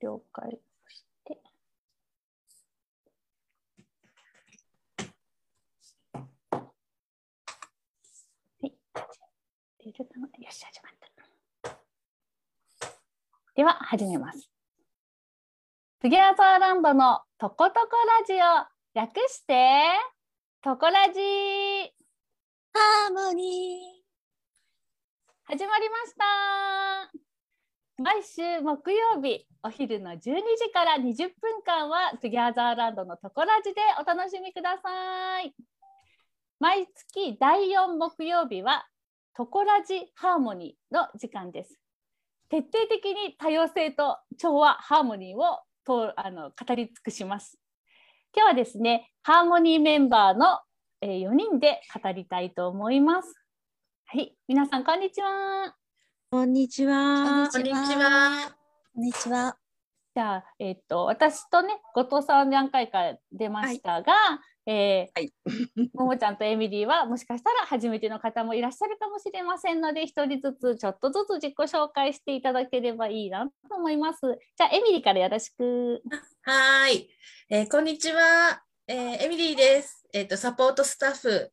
[0.00, 0.50] 了解を
[0.88, 1.40] して。
[8.60, 8.72] はい。
[9.78, 10.92] 出るかなよし、始まっ
[11.62, 11.78] た。
[13.54, 14.50] では、始めます。
[16.00, 18.38] トゥギャザーランドのとことこラジオ、
[18.94, 19.94] 略して、
[20.62, 21.20] とこラジ
[22.72, 24.02] ハーモニ
[25.44, 26.14] 始まりまし
[27.12, 27.17] た
[27.98, 30.32] 毎週木曜日お昼の12時
[30.72, 35.52] から20分間はトゥギャザーランドのとこラジでお楽しみください。
[36.60, 38.86] 毎月第4木曜日は
[39.34, 41.76] とこラジハーモニーの時間です。
[42.48, 47.58] 徹底的に多様性と調和ハーモニーをとあの語り尽くします。
[48.32, 50.60] 今日はですねハーモニーメンバーの、
[51.00, 53.34] えー4人で語りたいと思います。
[54.06, 55.87] はい皆さんこんにちは。
[56.30, 57.48] こんにちは。
[57.50, 58.52] こんにちは。
[58.94, 59.56] こんにちは。
[60.14, 64.12] じゃあ、えっと私とね後藤さん何回か出ましたが、
[64.66, 65.32] えーはい
[65.94, 74.20] ももちゃんとエミリーはもしかしたら初めての方もいらっしゃるかもしれませんので一人ずつちょっとずつ自己紹介していただければいいなと思います。
[74.58, 76.02] じゃあエミリーからよろしく。
[76.42, 77.10] はーい、
[77.48, 80.04] えーこんにちは、えーエミリーです。
[80.12, 81.50] えっ、とサポートスタッフ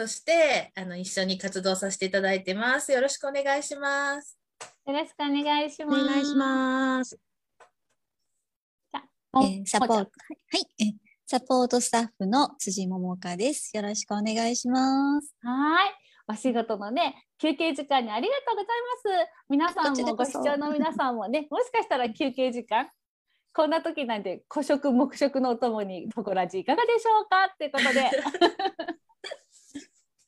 [0.00, 2.90] としてあの一緒に活動させていただいてます。
[2.90, 4.38] よろしくお願いします。
[4.86, 6.02] よろしくお願いします。
[6.02, 7.18] お願いします。
[9.32, 10.06] もえーサポート、もは
[10.54, 10.92] ちい、えー
[11.26, 13.76] サポートスタッフの辻桃香です。
[13.76, 15.34] よろしくお願いします。
[15.42, 15.92] はい。
[16.28, 18.66] お仕事のね休憩時間にありがとうござい
[19.04, 19.30] ます。
[19.50, 22.88] 皆さんもご視聴の皆さんもねもしかしたら休憩時間
[23.52, 27.50] こんな時なんで個食黙食のお供にトコラジいかがでしょうか？
[27.52, 28.10] っていうことで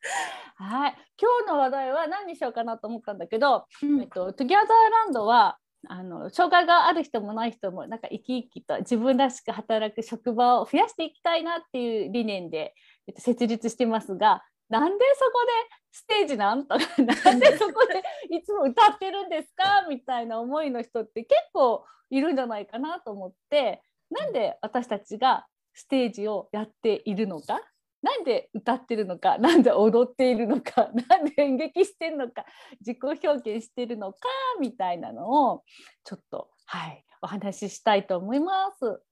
[0.57, 0.95] はい。
[1.21, 3.67] 今日の話題は何にしようかなと思ったんだけど、
[4.01, 12.75] えっと、トゥギャザーランドはあの障害がある人もない人もなんか生き生きと自分らしく働く職場を増やしていきたいなっていう理念で、
[13.09, 15.51] えっと、設立してますがなんでそこで
[15.91, 19.85] ステージなんとか なんでそこでいつも歌ってるんですか？
[19.89, 27.61] みたいな思いの人って結構いるんじゃないかなと思ってなんで私たちがステージをやっているのか？
[28.03, 32.45] なんで歌ってるのか なんで踊っているのか なんで演劇してるのか
[32.81, 34.19] 自己表現してるのか
[34.61, 35.65] みたいなのを
[36.05, 39.03] ちょっとはいお話ししたいと思います。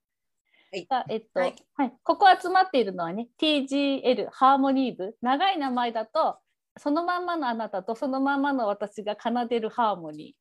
[0.73, 0.85] い。
[0.85, 1.87] さあえっと、ははい。
[1.87, 5.17] い、ここ集まっているのはね TGL ハーモニー部。
[5.21, 6.39] 長い名前だと
[6.77, 10.35] そのまんまのあなたとそのまんまの私が奏でるハーモニ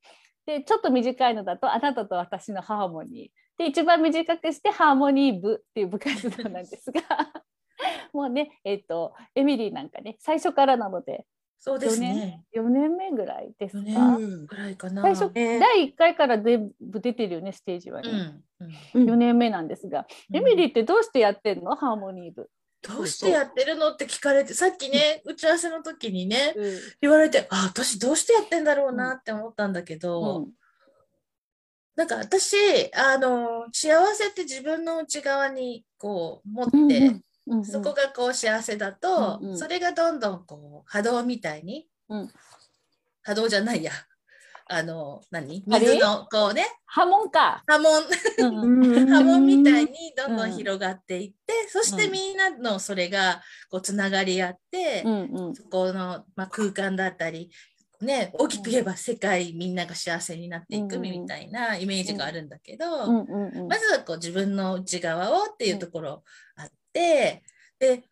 [0.47, 0.57] ー。
[0.59, 3.59] でちょっと短いのだとあなたと私のハーモニー。
[3.59, 7.03] で一番短くしてハーモニー部っていう部活動なんですが
[8.13, 11.27] もうねえっとエミリーなんかね最初からなので
[11.59, 12.45] そうです4年ね。
[12.55, 15.03] 4年目ぐらいです4か、年ぐらいかな。
[15.03, 18.45] 最初、ね第1回から全部出てるよねステージはね、うん、
[18.95, 19.03] うん。
[19.03, 19.11] うん。
[19.11, 21.77] 4年目なんですが、エミリーってどうしてやってんの？
[21.77, 26.79] ハーモニー部、どうしてやってるのって聞かれて、さっきね、打ち合わせの時にね、うん。
[27.03, 30.49] 言われて、あ、私どうしてやってんだろうなって思ったんだけど、
[31.95, 32.57] なんか私、
[32.95, 37.21] あの、幸せって自分の内側にこう持って、
[37.51, 37.61] うんうん。
[37.61, 39.59] うんそこがこう幸せだと、うんうん。
[39.59, 42.31] それがどんどんこう波動みたいに、うん。
[43.23, 43.93] 波動じゃないや。
[44.73, 45.65] あの何？
[45.67, 46.65] 水のこうね。
[46.87, 48.03] 波紋か、波紋。
[48.39, 49.91] うん 波紋みたいに。
[49.91, 55.55] にどんどん広がっていって、そしてうんみんなのそれがこうつながり合って、うんうん。
[55.57, 57.51] そこの、まあ、空間だったり
[58.01, 63.69] ね、大きく言えば世界みんなが幸せになっていくうんみたいなイメージがあるんだけど、うんうんうん。
[63.69, 66.25] まずはこう自分の内側をっていうところ
[66.57, 67.43] あって、
[67.79, 68.05] で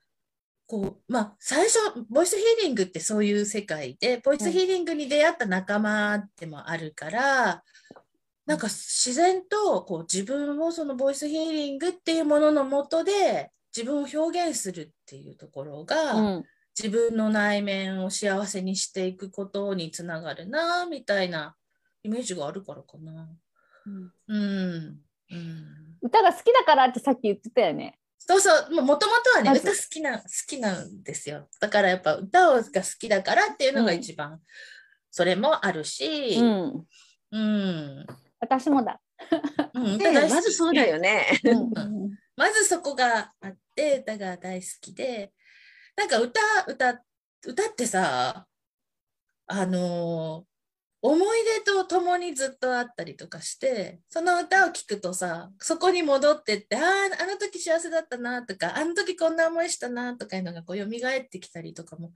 [0.66, 1.78] こうまあ、最初
[2.10, 7.62] ボイスヒーリングってそういう世界でボイスヒーリングに出会った仲間でもあるから、
[8.44, 16.44] なんか自然とこう自分をそのボイスヒーリングっていうもののもとで自分を表現するっていうところが、うん
[16.80, 21.56] 自分の内面を幸せにしていくことにつながるなみたいな
[22.04, 23.28] イメージがあるからかな。
[23.84, 25.00] うんうん
[25.30, 25.66] うん
[26.00, 27.97] 歌が好きだからってさっき言ってたよね。
[28.18, 31.48] そうそう、もともとはね、歌好きな、好きなんですよ。
[31.60, 34.40] だからやっぱ歌が好きだからっていうのが一番、
[35.10, 36.86] それもあるし、うん、
[37.32, 38.06] うん。
[38.40, 39.00] 私もだ。
[39.74, 40.34] うん、ね 歌大好き。
[40.34, 41.26] まずそうだよね。
[41.44, 42.10] うん。
[42.36, 45.32] まずそこがあって、歌が大好きで、
[45.96, 47.02] なんか歌、歌、
[47.44, 48.46] 歌ってさ、
[49.46, 50.47] あのー
[51.00, 60.88] 思い出と共にずっとあったりとかして、その歌を聴くとさ、そこに戻ってって、ああ、あの時幸せだったなとか、あの時こんな思いしたなとかいうのがこう蘇っ
[61.28, 62.12] てきたりとかも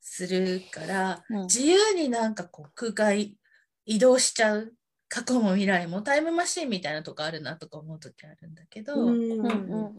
[0.00, 1.42] するから、うん。
[1.42, 3.36] 自由になんかこう空間
[3.84, 4.72] 移動しちゃう
[5.08, 8.96] 過去も未来もタイムマシンみたいなとこあるなとか思う時あるんだけど、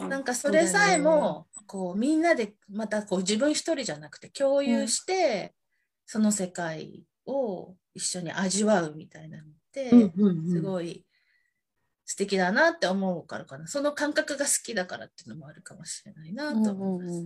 [0.08, 5.54] なんかそれさえもこうみんなでまたこう自分一人じゃなくて共有して、
[6.06, 9.90] その世界を一緒に味わうみたいなのって、
[10.50, 11.06] すごい
[12.06, 13.68] 素敵だなって思うからかな。
[13.68, 17.26] その感覚が好きだからっていうのもあるかもしれないなと思います。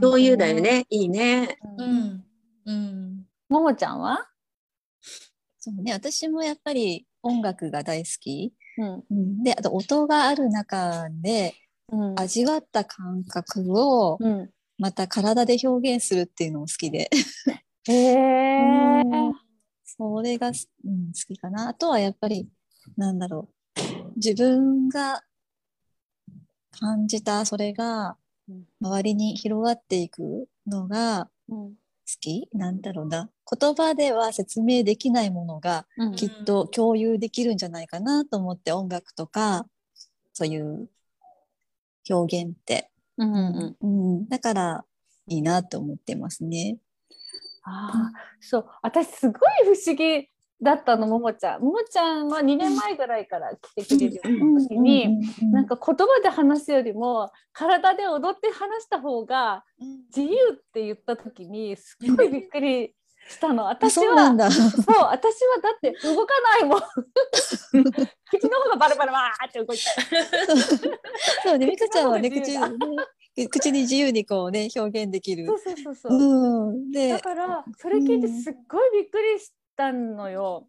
[0.00, 0.86] 共有だよね。
[0.88, 1.58] いいね。
[1.76, 2.24] うん。
[2.64, 3.26] うん。
[3.48, 4.26] ももちゃんは？
[5.58, 8.54] そうね、私もやっぱり音楽が大好き。
[8.78, 11.54] うん、で、あと音がある中で、
[12.16, 14.18] 味わった感覚を
[14.78, 17.10] また体で表現するっていうのも好きで。
[17.88, 19.32] へえー、
[19.84, 21.68] それが、うん、好きかな。
[21.68, 22.48] あとはやっぱり、
[22.96, 23.62] なんだろう。
[24.16, 25.22] 自分が
[26.78, 28.16] 感じたそれが
[28.80, 31.72] 周りに広がっていくのが好
[32.20, 33.30] き、うん、なんだろうな。
[33.50, 35.86] 言葉では説明できないものが
[36.16, 39.66] きっと共有できるんじゃないかなと思って、音楽とか
[40.32, 40.88] そういう
[42.08, 43.86] 表現って、うんうん。
[43.86, 43.86] う
[44.22, 44.84] ん、だから
[45.26, 46.78] いいなと思ってますね。
[47.64, 48.66] ああ、そう。
[48.82, 50.28] 私すごい不思議
[50.62, 51.62] だったのももちゃん。
[51.62, 54.20] ももちゃんは2年前ぐらいから来てくれる
[54.68, 55.20] 時に
[55.52, 59.64] なんか言葉で話すよりも体で踊って話した方が
[60.16, 62.94] 自由って言った時にすっごいびっくり
[63.28, 63.66] したの。
[63.66, 66.80] 私はそう私はだって動かないもん。
[68.30, 69.82] 口の方がバラバラわーって動いて。
[71.42, 71.66] そうね。
[71.66, 72.56] 美香ちゃんはね口
[73.50, 75.46] 口に自由にこうね表現できる。
[75.46, 80.66] そうそうそうそう、うん、でだからそれ聞いてすっごいびっくりしたのよ。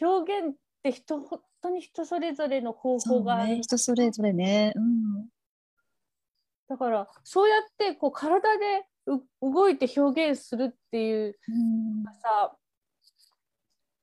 [0.00, 5.28] 表現って人本当に人それぞれの方法がある、ね、人それぞれね、うん、
[6.68, 8.86] だからそうやってこう体で
[9.40, 12.54] 動いて表現するっていう、うん、さ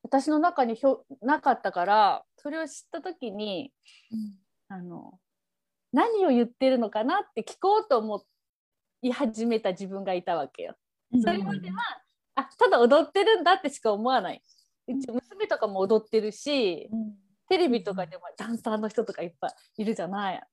[0.03, 3.71] 私の中にひょなかったからそれを知った時に、
[4.69, 5.19] うん、あの
[5.91, 8.23] 何を言ってるのかなって聞こうと思
[9.01, 10.75] い始めた自分がいたわけよ。
[11.21, 11.77] それまでは
[12.35, 14.41] あただ踊ってるんだってしか思わない。
[14.87, 17.13] うち娘とかも踊ってるし、うん、
[17.49, 20.43] テレビとかでもダンサーの人とかいっぱいいるじゃない。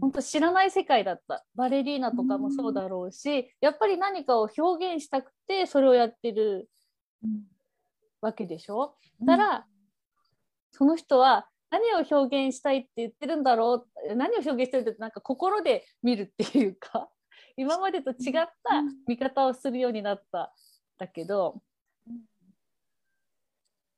[0.00, 1.44] 本当知らない世界だった。
[1.54, 6.70] バレリーナとかもそうだろうし、やっぱり何かを表現したくてそれをやってる
[8.22, 8.96] わけでしょ。
[9.20, 9.66] だから、
[10.72, 17.10] その人は何を表現したいって言ってるんだろう何を表現してるってなんか心で見るっていうか
[17.56, 18.52] 今までと違った
[19.08, 20.54] 見方をするようになった
[20.98, 21.60] だけど、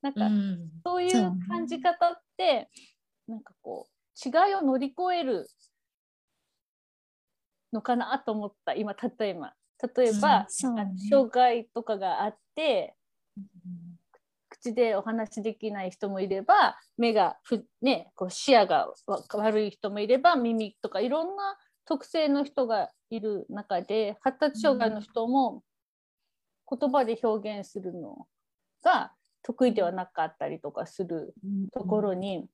[0.01, 0.31] なんか、
[0.85, 2.71] そういう感じ方って、
[3.27, 5.47] なんかこう違いを乗り越える
[7.73, 9.55] のかなと思った今例えば。
[9.95, 12.97] 例えば、障害とかがあって、
[13.37, 13.86] うん、
[14.67, 17.37] 口でお話できない人もいれば目が、
[17.83, 18.89] ね、こう視野が
[19.35, 25.63] 悪い人もいれば耳とかいろんな特性の人がいる中で発達障害の人も
[26.69, 28.27] 言葉で表現するの
[28.83, 29.13] が
[29.45, 31.33] 得意ではなかったりとかする
[31.73, 32.47] ところに、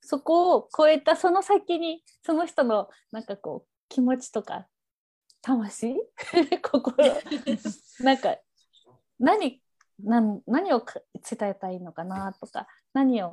[0.00, 4.66] そこを超えたその先にその人のなんかこう気持ちとか
[5.40, 5.94] 魂？
[6.62, 6.96] 心？
[8.00, 8.36] なんか
[9.20, 9.60] 何
[10.04, 10.82] 何何を
[11.28, 13.32] 伝えたいのかなとか何を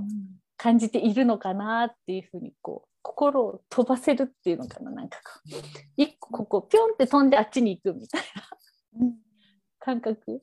[0.57, 5.49] 感じているのかなっていうふうにこう心を飛ばせるっていうのかななんかこう。
[5.95, 9.09] 一個ここピョンって飛んであっちに行くみたいな
[9.79, 10.41] 感覚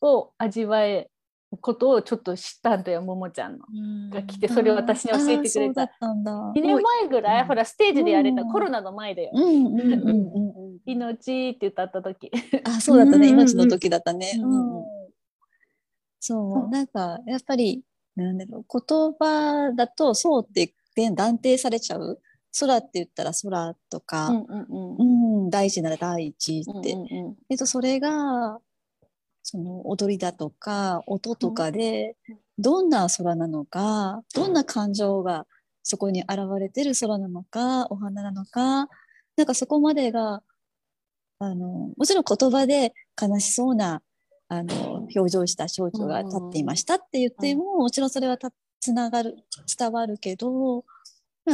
[0.00, 1.12] を味わえる
[1.60, 3.66] ことをちょっと知ったんだよももちゃんの。
[4.10, 5.86] が来てそれを私に教えてくれた。
[5.86, 9.32] た2年前ぐらい、ほらステージでやれた、コロナの前だよ
[10.86, 12.30] 「命」って歌った時。
[12.64, 13.28] あそうだったね。
[13.28, 14.32] 命の時だったね、
[16.24, 16.70] そう。
[16.70, 17.82] なんかやっぱり
[18.16, 20.74] なんだろう言葉だとそうって
[21.14, 22.20] 断定されちゃう？
[22.58, 28.58] 空って言ったら空とか、うんうんうん、大事なら大地って、うんうん、えっと、それが
[29.42, 32.14] その踊りだとか音とかで
[32.58, 35.46] どんな空なのかどんな感情が
[35.82, 38.86] そこに現れてる空なのかお花なのか
[39.36, 40.42] なんかそこまでが
[41.38, 44.02] あのもちろん言葉で悲しそうな
[44.54, 48.36] あの表情した少女が立っていましたって言っても、もちろんそれは
[48.80, 49.36] つながる
[49.78, 50.84] 伝わるけど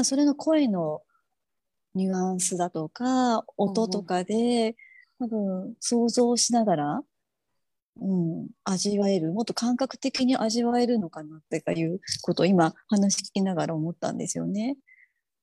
[0.02, 1.02] それの声の
[1.94, 4.74] ニュアンスだとか音とかで、
[5.20, 7.02] 多分想像しながら、
[8.00, 14.76] うん、味わえるもっと感覚的に味わえるのかなっていうことを今話聞きながら思ったんですよね。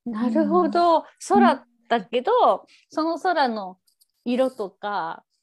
[0.05, 3.77] なるほど、うん、空だけど、その空の
[4.25, 5.34] 色とかあ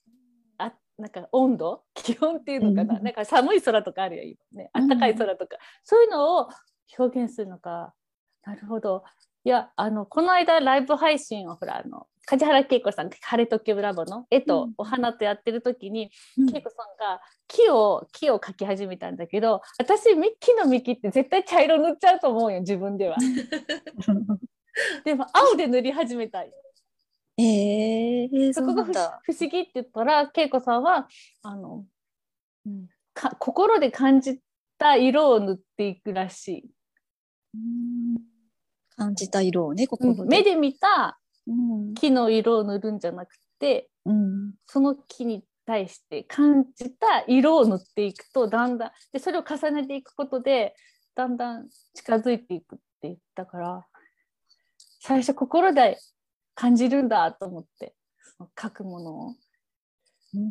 [1.03, 1.83] なんか温度？
[1.95, 4.71] 気温っていうのかな、うん、なんか寒い空とかあるよ今ね。
[4.73, 6.49] 暖かい空とか、うん、そういうのを
[6.97, 7.93] 表現するのか。
[8.45, 9.03] なるほど。
[9.45, 23.17] いやあのこの間ライブ配信をほらあの梶原恵子さん「晴れとけブラボ」の絵とお花とやってる時に、うん、恵子さんが木を木を描き始めたんだけど私木の幹って絶対茶色塗っちゃうと思うよ自分では。
[25.05, 26.53] でも青で塗り始めたい。
[27.39, 28.85] えー、そこが
[29.23, 31.09] 不思議って言ったら恵子さんは
[31.43, 31.85] あの、
[32.67, 34.39] うん、か心で感じ
[34.79, 36.65] た色を塗っていくらしい。
[38.97, 41.19] 感じた色をね心で、目で見た
[41.97, 50.75] 木の色を塗るんじゃなくて、うん、その木に対して感じた色を塗っていくとだんだんでそれを重ねていくことで
[51.15, 53.87] だんだん近づいていくって言ったから
[55.01, 55.99] 最初心で
[56.55, 57.95] 感じるんだと思って
[58.61, 59.35] 書くものを。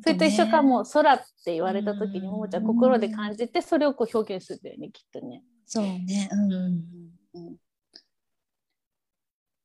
[0.04, 0.86] それと一緒かも。
[0.86, 5.44] 空って言われた時にももちゃん心で感じてそれをこう表現するんだよねきっとね。
[5.66, 7.56] そうね、うん、うん。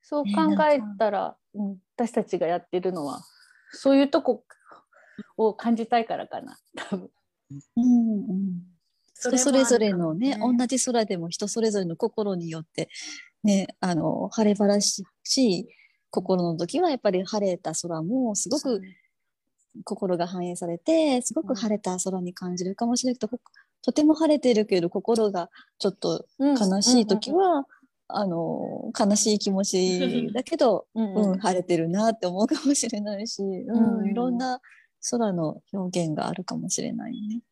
[0.02, 3.20] そう考えたら、うん、私たちがやってるのは
[3.72, 4.44] そういうとこ
[5.36, 7.10] を感じたいからかな多分。
[7.76, 8.76] うんうん。
[9.18, 12.90] 人それぞれのね、ね、同じ空でも人それぞれの心によって
[13.42, 15.68] ねあの晴れ晴らしい
[16.10, 18.80] 心の時はやっぱり晴れた空もすごく
[19.84, 23.38] 心が反映されてすごく晴れた空に感じるかもしれないけど、
[23.82, 27.66] とても晴れてるけど心がちょっと悲しい時は、
[28.08, 34.60] あの悲しい気持ちだけど、 うん、うん、晴れてるなって思うかもしれないし、うん、いろんな
[35.10, 37.42] 空の表現があるかもしれないね。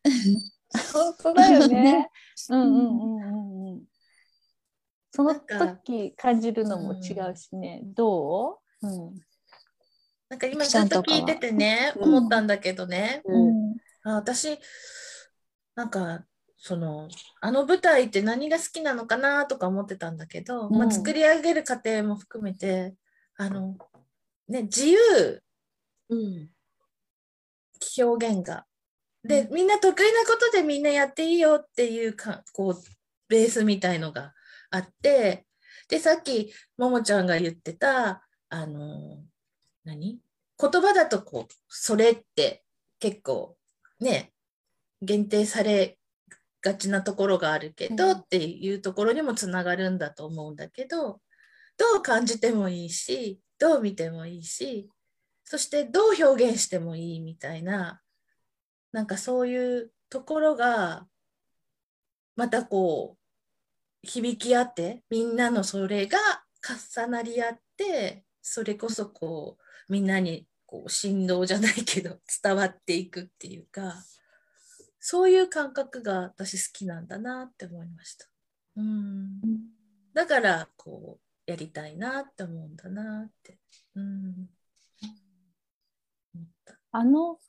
[0.93, 2.09] 本当だよね。
[2.49, 3.64] うんうんうんうん。
[5.15, 9.13] その時感じるのも違うしね、うん、どう、うん、
[10.27, 14.59] なんか今ずっと聞いててね、思ったんだけどね、うん、あ私
[15.75, 16.25] なんか
[16.57, 17.07] その
[17.39, 22.93] あの舞台って何が好きなのかなとか思ってたんだけど、うん、まあ、作り上げる過程も含めて
[23.37, 23.77] あの、
[24.49, 25.41] ね、自由、
[26.09, 26.49] うん、
[27.97, 28.65] 表現が。
[29.23, 32.83] でみんな得意なことでみんなやっていいよっていうかこう
[33.27, 34.34] ベースみたいのが
[34.71, 35.45] あって
[35.87, 39.23] でさっきももちゃんが言ってたあの
[39.83, 40.19] 何？
[40.57, 42.63] 言葉だとこうそれって
[42.99, 43.57] 結構
[43.99, 44.31] ね
[45.01, 45.97] 限定され
[46.61, 51.19] がちなところがあるけど、うん、っていうところにもつながるんだと思うんだけど
[51.77, 54.89] どう感じてもいいしどう見てもいいし
[55.43, 58.01] そしてどう表現してもいいみたいな
[58.91, 61.05] なんかそういうところが
[62.35, 63.24] またこう
[64.05, 66.17] 響き合ってみんなのそれが
[66.97, 73.95] 重なり合ってそれこそこうみんなにこう振動じゃないけど 伝わっていくっていうか
[74.99, 78.25] そういう感覚が私好きなんだなって思いました。
[78.77, 79.39] うん、
[80.13, 83.59] だからこうやりたいなって思うんだなって。
[83.93, 84.49] うん、
[86.91, 87.39] あの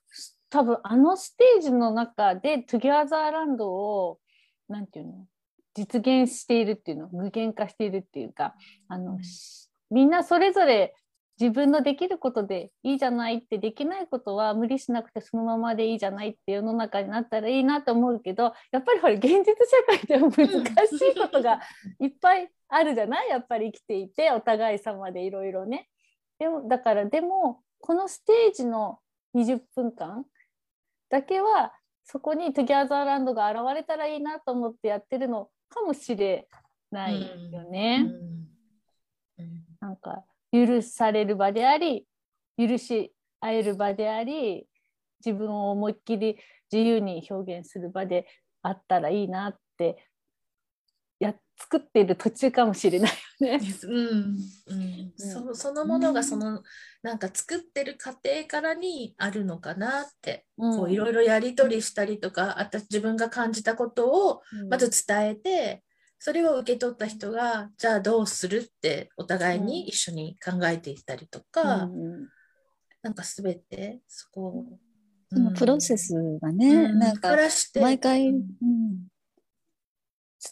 [0.50, 4.20] 多分あのステージの中でトゥギャザーランドを
[4.68, 5.26] なんていうの？
[5.76, 8.54] 実現しているっていうの具現化しているっていうか
[8.88, 9.20] あの、うん、
[9.90, 10.94] みんなそれぞれ
[11.38, 19.54] 自分のできることでいいじゃないってできないことは無理しなくてそのままでいいじゃないって世の中になったらいいなと思うけどやっぱりこれ現実社
[19.86, 21.60] 会でも難しいことが
[22.00, 23.28] いっぱいあるじゃない？
[23.28, 25.88] やっぱり生きていてお互い様でいろいろね。
[26.38, 28.98] でもだからでもこのステージの
[29.34, 30.24] 20分間
[31.10, 36.48] だけはそこにトゥギャーザーランドが現れたらいいなと思ってやってるのかもしれ
[36.90, 38.06] ないよね。
[39.80, 42.06] なんか許される場であり
[42.58, 44.66] 許し合える場であり
[45.24, 46.36] 自分を思いっきり
[46.72, 48.26] 自由に表現する場で
[48.62, 49.94] あったらいいなってや
[51.58, 53.10] 作っている途中かもしれない
[53.40, 53.60] よね。
[53.84, 54.36] うん。
[54.66, 55.12] うん。
[55.16, 56.62] そそのものがその、
[57.02, 65.82] なんか作ってる過程からにあるのかなって、こういろいろやり取りしたりとかあた自分が感じたことをまず伝えて、
[66.18, 72.28] それを受け取った人がじゃあどうするってお互いに一緒に考えていったりとか、うん、
[73.02, 74.64] なんか全てそこ、
[75.32, 77.36] そのプロセスがね、うん、なんか
[77.80, 78.44] 毎回、うん、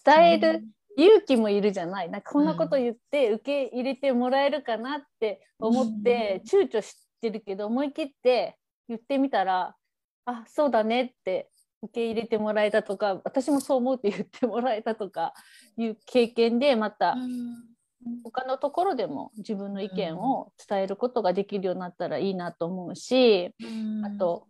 [0.04, 0.64] 伝える
[0.96, 2.10] 勇気もいるじゃない。
[2.10, 8.56] なんかこんなこと言って受け入れてもらえるかなって思って躊躇してるけど思い切って
[8.88, 9.74] 言ってみたら
[10.26, 11.50] あそうだねって
[11.82, 15.34] 受け入れてもらえたとか私もそう思うって言ってもらえたとか
[15.76, 17.16] いう経験でまた
[18.22, 23.54] 他のところでも自分の意見を伝えることができるようになったらいいなと思うし
[24.04, 24.46] あと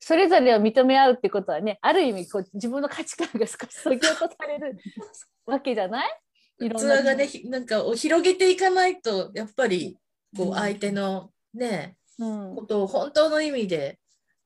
[0.00, 4.78] それぞれを認め合うってことはねある意味こう自分の価値観が少しそぎ落とされる
[5.46, 6.10] わけじゃない？
[6.58, 9.98] 器がねなんかを広げていかないとやっぱり
[10.36, 13.98] こう相手のね、うん、ことを本当の意味で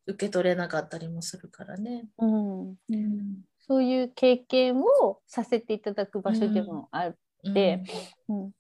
[0.06, 2.08] 受け取れなかったりもするからね。
[2.18, 7.16] うん、うん、そういう経験をさせていただく場所でもあっ
[7.54, 7.82] て、
[8.28, 8.52] うん。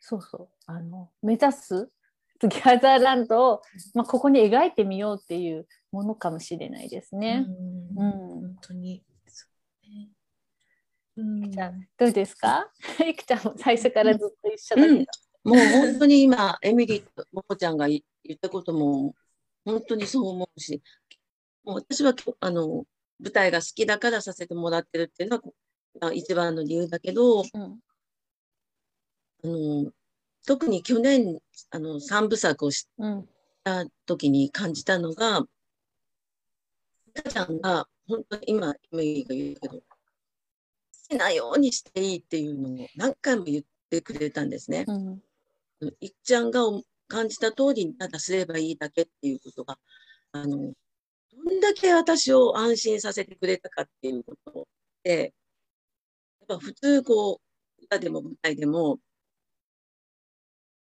[0.00, 0.48] そうそう。
[0.66, 1.88] あの目指す
[2.48, 3.62] ギャザーランドを、
[3.94, 7.46] まあ、ここに描いてみようっていうものかもしれないですね。
[7.48, 9.02] うん、本当に
[11.16, 12.70] うん、じゃあどうですか？
[13.06, 14.94] いくちゃんも最初からずっと一緒だけど、
[15.44, 19.14] うん、もう本当に今エミリーともこちゃんが言ったことも
[19.64, 20.82] 本当にそう思うし
[21.64, 22.86] もう私はあの
[23.18, 25.42] 舞台が好きだからさせてもらってるっていうの
[26.00, 27.80] は一番の理由だけど、うん、
[29.44, 29.92] あの
[30.46, 31.38] 特に去年
[31.70, 32.88] あの3部作をし
[33.64, 35.48] た時に感じたのが、うん、
[37.28, 39.82] ちゃんが本当に今エミリーが言うけど
[41.12, 44.84] きなようにしていいっていうのを何回も言ってくれたんですね。
[44.88, 45.22] うん、
[46.00, 46.62] いっちゃんが
[47.08, 49.78] 感じた通りにただすればいいだけっていうことが、
[50.32, 54.66] あの、どんだけ私を安心させてくれたかっていうこと
[55.04, 55.34] で、
[56.48, 57.40] やっぱ普通こ
[57.80, 58.98] う、歌でも舞台でも、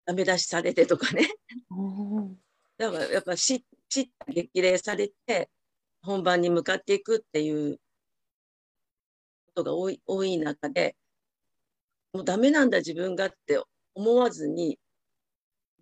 [0.05, 1.29] ダメ出しされてとかね。
[2.79, 5.51] だからやっぱし、しった激励されて、
[6.03, 7.79] 本番に向かっていくっていう
[9.55, 10.97] ことが多い多い中で、
[12.13, 13.63] もうダメなんだ自分がって
[13.95, 14.79] 思わずに、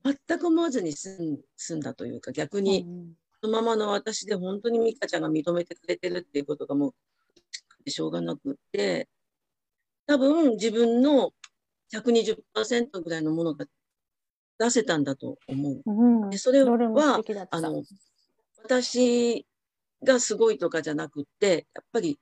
[0.04, 2.86] 全く思わずに済ん済んだというか、逆に、
[3.42, 6.94] そのままの私で本当に美香ちゃんが認めてくれてるっていうことがも
[7.86, 9.08] う、しょうがなくって、
[10.06, 11.32] 多分自分の
[11.92, 13.66] 120%ぐらいのものが
[14.60, 15.82] 出せたんだと思う。
[15.86, 16.74] うん、でそれは
[17.50, 17.82] あの
[18.62, 19.46] 私
[20.04, 22.20] がすごいとかじゃなくってやっぱり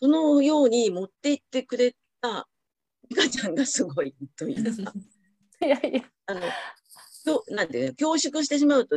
[0.00, 2.48] そのように持っていってくれた
[3.10, 4.92] 美香ちゃんがすごいと言いますか。
[5.64, 6.02] いやいや。
[6.26, 6.40] あの、
[7.48, 8.96] なんで、恐縮してしまうと、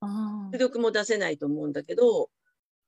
[0.00, 2.30] 迫力も出せないと思うんだけど、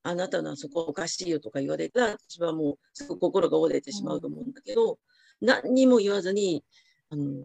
[0.02, 4.92] あなたのはそこおかしいよとか言われたら、私はもうすぐ心が折れてしまうと思うんだけど、
[5.40, 6.64] うん、何にも言わずに、
[7.10, 7.44] あの、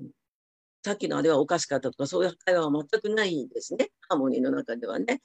[0.87, 3.89] さっきのあれはおかしかったとか、そういう会話は全くないんですね。
[4.07, 5.21] ハーモニーの中ではね。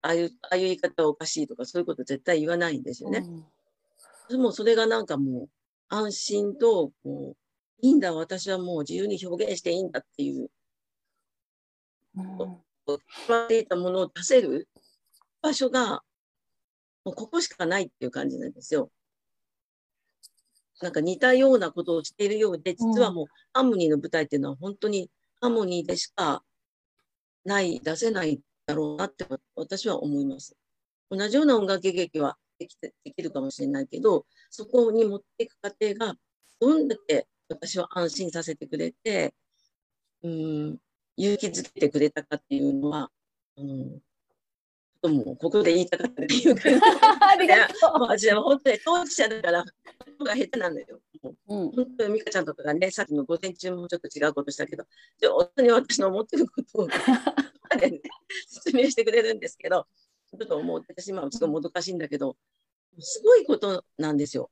[0.00, 3.18] ああいう、ああいう言い方はおかしいとか、そういうこと絶対言わないんですよね。
[3.18, 3.44] うん
[4.30, 5.48] でもそれがなんかもう
[5.88, 7.36] 安心と、こう、
[7.82, 10.48] いいんだ、私はもう自由に表現していいんだっていう、
[12.16, 14.66] うん、っていたものを出せる
[15.42, 16.02] 場所が、
[17.04, 18.90] もうここしかないっていう感じなんですよ。
[20.84, 26.44] なんか似たようなことをしているようで、実はもうハーモニーの舞台っていうのは本当にハーモニーでしか
[27.46, 29.24] ない、出せないだろうなって
[29.56, 30.54] 私は思います。
[31.10, 36.16] 同じような音楽劇はできてできるかもしれないけど、そこに持っていく過程が、
[36.60, 39.34] どんだけ私は安心させてくれて、
[40.22, 40.78] うん、
[41.16, 43.10] 勇気づけてくれたかっていうのは、
[43.56, 44.00] うん、
[45.04, 46.62] ともここで言いたかったっていうか、
[47.32, 48.00] ありがとう。
[48.00, 49.64] 私は本当に当事者だから、
[50.24, 51.00] が下手なのよ。
[51.22, 51.28] う
[51.66, 54.86] ん、本当に美香ちゃんとかがね、さっきの午前中もちょっと違うことしたけど、
[55.20, 56.94] 上手に私の思ってることを、ね、
[58.48, 59.86] 説明してくれるんですけど、
[60.30, 62.36] ちょっと思う、私今ちょっともどかしいんだけど、
[62.98, 64.50] すごいことなんですよ。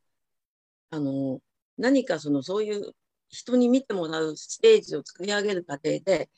[0.91, 1.41] あの、
[1.79, 2.95] 何かその、そういう
[3.31, 6.29] 人に見てもらうステージを作り上げる過程で、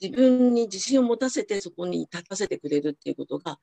[0.00, 3.58] 自分に自信を持たせてそこに立たせてくれるっていうことが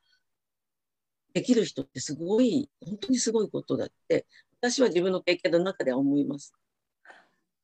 [1.34, 4.26] できる人ってすごい、本当にすごいことだって、
[4.60, 6.54] 私は自分の経験の中では思います。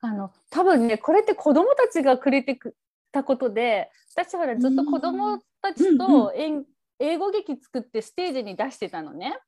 [0.02, 2.60] あの多分ねこれって子どもたちがくれて
[3.14, 6.34] たことで私はずっと子どもたちと
[7.00, 9.40] 英語劇作ってステージに出してたのね。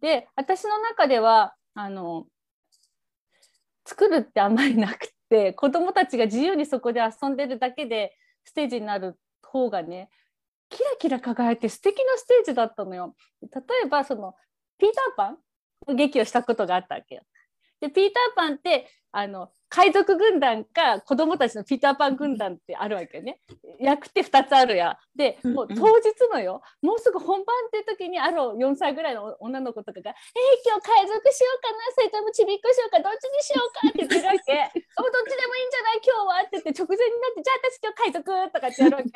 [0.00, 2.26] で私の中ではあの
[3.86, 10.08] 作るってあんまりなくて子どもたちが自由にそこで遊んでるだけでステージになる方がね
[10.68, 13.14] キラキラ輝いて素敵なステージだったのよ。
[13.42, 13.48] 例
[13.84, 14.34] えばその
[14.78, 15.38] ピーターパン
[15.86, 17.22] の劇をしたことがあったわけよ。
[17.80, 23.40] でピーターパンってあの海賊軍団か子供たちのピーターパン軍団ってあるわけよね。
[23.80, 24.98] 役って2つあるや。
[25.16, 30.16] で、もう当日のよ、もうすぐ本番って時にある4歳ぐらいの女の子とかが、えー、
[30.68, 33.88] 今日海賊しようかな、それともちびっこしようか、どっちにしようか？
[33.88, 34.52] って言ってるわけ。
[35.00, 36.00] おどっちでもいいんじゃない？
[36.04, 39.08] 今日はって言って直前になって、じゃあ私今日海賊とかってやるわけ。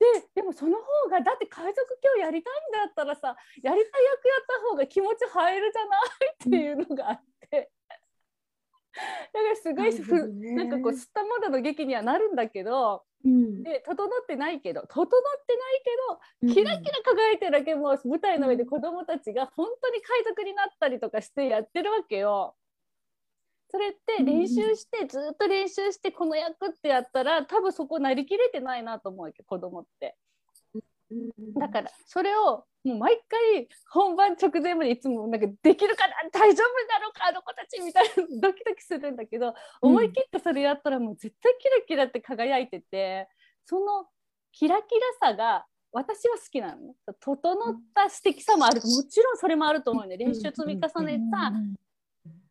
[0.00, 6.00] ででもその方がだって海賊今日やりたいんだったらさやりたい役やった方が気持ち入るじゃない？
[6.32, 7.70] っていうのがあって。
[8.94, 22.54] からすごいふ、ね、なんかこう吸ったものの劇にはなるんだけど、うん、で整ってないけど整ってないけどキラキラ輝いてるだけもう舞台の上で子どもたちが本当に海賊になったりとかしてやってるわけよ。
[23.70, 30.16] それって練習してずっと練習してこの役ってやったら多分そこなりきれてないなと思うわけ子供って。
[31.58, 43.28] だからそれをもう毎回本番直前までいつもなんかできるかな大丈夫だろうかあの子たちみたいな ドキドキするんだけど、思い切ってそれやったらもう絶対キラキラって輝いてて
[43.64, 44.08] その
[44.52, 50.16] キラキラさが私は好きなの整った素敵さもあるもちろんそれもあると思うね。
[50.16, 51.52] 練習積み重ねた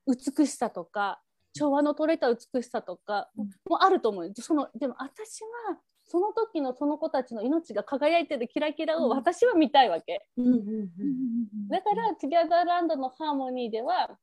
[0.07, 1.21] 美しさとか
[1.53, 3.29] 調和の取れた美しさとか
[3.69, 4.33] もあると思う。
[4.35, 5.77] そのでも私は
[6.13, 10.27] その時のその子たちの命が輝いてるキラキラを私は見たいわけ。
[10.37, 14.19] だから「トゥギャザーランド」のハーモニーでは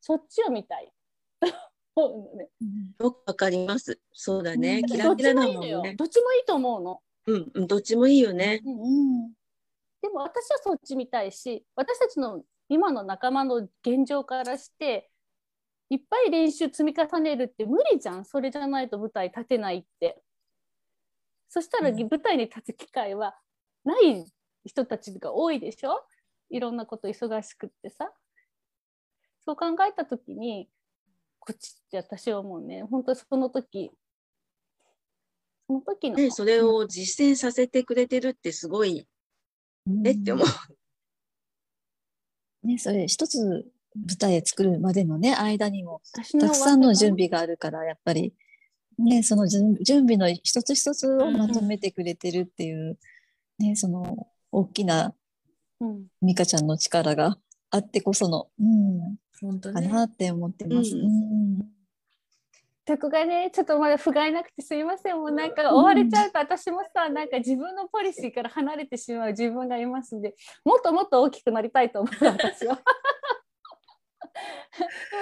[0.00, 0.90] そっちを見たい。
[2.98, 4.00] よくわかります。
[4.10, 4.82] そうだね。
[4.84, 5.94] キラキラなもんね。
[5.96, 7.02] どっちもいいと思うの。
[7.26, 8.62] うん、どっちもいいよね。
[8.64, 9.32] うん、
[10.00, 15.10] でも私はそっち見たいし、私たちの今の仲間の現状からして
[15.90, 20.22] いっぱい練習積み重ねるって無理じゃんそれじゃないと舞台立てないって
[21.50, 23.36] そしたら舞台に立つ機会は
[23.84, 24.24] ない
[24.64, 26.02] 人たちが多いでしょ？
[26.48, 28.10] いろんなこと忙しくってさ。
[29.44, 30.70] そう考えた時に
[31.40, 32.84] こっちって私は思うね。
[32.84, 33.90] 本当その時
[35.66, 39.08] その時の、ね、それを実践させてくれてるってすごい
[39.86, 40.12] ね。
[40.12, 40.46] って思う。
[42.66, 48.34] ね、それ一つ舞台作るまでのね、間にも、たくさんの準備があるから、やっぱり、
[49.04, 52.98] ね、その準備の一つ一つをまとめてくれてるっていう、
[53.58, 55.14] ね、その大きな
[56.22, 57.38] 美香ちゃんの力が
[57.70, 60.96] あってこその、うん、本当、ね、かなって思ってます。
[60.96, 61.04] うん。
[61.04, 61.08] う
[61.62, 61.68] ん。
[62.86, 65.16] 曲がねちょっとまだ不甲斐なくてすいません。
[65.16, 70.34] もうなんか追われちゃうと私もさなんか自分のポリシーから離れてしまう自分がいますんで
[70.64, 72.80] もっともっと大きくなりたいと思って私は。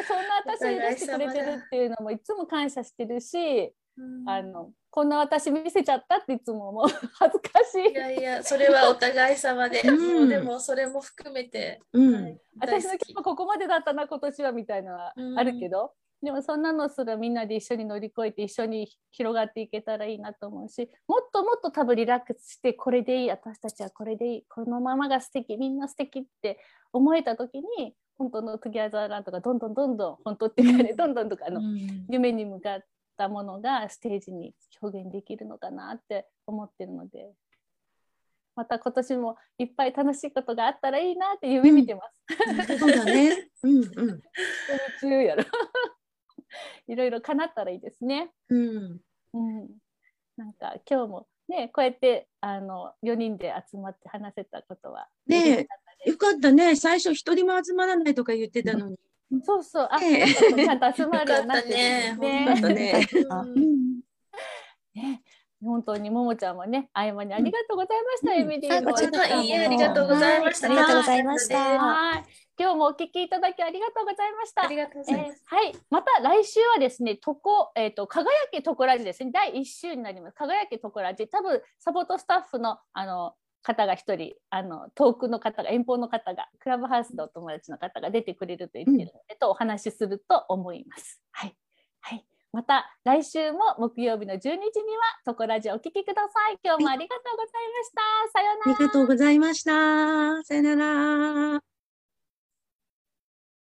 [0.07, 3.73] そんな私を許してくれてるっていうのもいつも感謝してるし、
[4.27, 6.87] あのこんな私見せちゃったっていつも思う。
[7.19, 7.91] 恥ずかしい。
[7.91, 26.59] いやいやそれはお互い様で、うん、でもそれも含めて、うん、私の曲ここまでだったな今年はみたいなのはあるけど、でもそんなのすらみんなで一緒に乗り越えて一緒に広がっていけたらいいなと思うしもっともっと多分リラックスしてこれでいい私たちはこれでいいこのままが素敵みんな素敵って
[26.93, 31.61] 思えた時に本当のトゥギャザーランドがどんどんどんどん本当っていうかねどんどんとかあの、
[32.11, 32.81] 夢に向かっ
[33.17, 34.53] たものがステージに
[34.83, 37.31] 表現できるのかなって思ってるので
[38.57, 42.25] また今年もいっぱい楽しいことがあったらいいなって夢見てます。
[42.69, 43.49] うん、そうだね。
[43.63, 44.23] うんうん。
[45.01, 45.45] 中やろ。
[46.89, 48.33] いろいろ叶ったらいいですね。
[48.49, 49.01] うん。
[49.33, 49.69] うん。
[50.37, 55.69] なんか今日もねこうやってあの4人で集まって話せたことはね
[56.07, 58.99] よかったね最初一人も集まらないとか言ってたのに。
[59.45, 62.17] そうそう、あ、ね、ちゃんと集まるようになってね。
[62.19, 63.09] ね。
[64.95, 65.23] ね。
[65.63, 68.35] 本当にももちゃんもね、合間にありがとうございました。
[68.35, 69.43] エミリーも。
[69.43, 70.69] いいえ、ありがとうございました。
[70.69, 71.59] ありがとうございました。
[71.59, 72.25] はい。
[72.57, 74.65] 今日もお聞きいただきありがとうございました。
[74.65, 75.45] ありがとうございます。
[75.53, 80.35] えー、はい、また来週はですね、とこ、えっ、ー、と、輝けとこラジですね、第1週になります。
[80.37, 83.35] 輝けとこラジ、多分サポートスタッフの、あの。
[83.63, 91.21] 方が一人あの遠くの方が遠方の方がクラブハウスのお友達の方が出てくれると言ってるので、うん、とお話しすると思います。
[91.33, 91.55] はい、
[92.01, 94.63] はい、また来週も木曜日の12時には
[95.25, 96.59] トコラジお聞きください。
[96.65, 98.33] 今日もありがとうございました。
[98.33, 98.77] さようなら。
[98.77, 100.43] ありがとうございました。
[100.45, 101.78] さようなら。